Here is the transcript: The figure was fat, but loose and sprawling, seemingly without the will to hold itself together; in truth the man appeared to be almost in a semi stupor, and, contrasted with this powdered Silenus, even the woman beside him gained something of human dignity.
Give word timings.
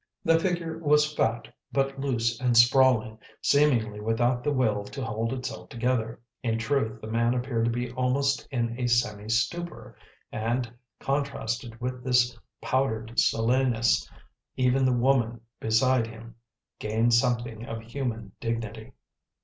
The 0.25 0.39
figure 0.39 0.79
was 0.79 1.13
fat, 1.13 1.47
but 1.71 1.99
loose 1.99 2.39
and 2.41 2.57
sprawling, 2.57 3.19
seemingly 3.39 3.99
without 3.99 4.43
the 4.43 4.51
will 4.51 4.83
to 4.85 5.05
hold 5.05 5.31
itself 5.31 5.69
together; 5.69 6.19
in 6.41 6.57
truth 6.57 6.99
the 6.99 7.05
man 7.07 7.35
appeared 7.35 7.65
to 7.65 7.69
be 7.71 7.91
almost 7.91 8.47
in 8.49 8.79
a 8.79 8.87
semi 8.87 9.27
stupor, 9.29 9.95
and, 10.31 10.73
contrasted 10.99 11.79
with 11.79 12.03
this 12.03 12.35
powdered 12.63 13.19
Silenus, 13.19 14.09
even 14.57 14.85
the 14.85 14.91
woman 14.91 15.39
beside 15.59 16.07
him 16.07 16.33
gained 16.79 17.13
something 17.13 17.67
of 17.67 17.83
human 17.83 18.31
dignity. 18.39 18.93